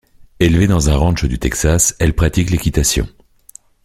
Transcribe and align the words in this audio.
Élevée 0.39 0.65
dans 0.65 0.89
un 0.89 0.95
ranch 0.95 1.25
du 1.25 1.37
Texas, 1.37 1.95
elle 1.99 2.15
pratique 2.15 2.49
l'équitation. 2.49 3.07